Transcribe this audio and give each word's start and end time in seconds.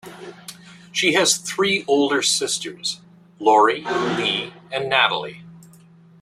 She 0.91 1.13
has 1.13 1.37
three 1.37 1.85
older 1.87 2.23
sisters; 2.23 3.01
Lori, 3.37 3.83
Lee, 3.83 4.51
and 4.71 4.89
Natalie. 4.89 5.43